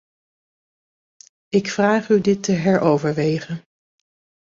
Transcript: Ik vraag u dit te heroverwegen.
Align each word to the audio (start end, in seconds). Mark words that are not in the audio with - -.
Ik 1.49 1.67
vraag 1.69 2.09
u 2.09 2.21
dit 2.21 2.43
te 2.43 2.51
heroverwegen. 2.51 3.61